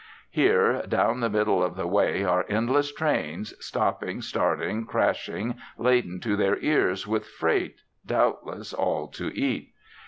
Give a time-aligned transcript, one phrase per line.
[0.31, 6.35] Here down the middle of the way are endless trains, stopping, starting, crashing, laden to
[6.35, 9.73] their ears with freight, doubtless all to eat.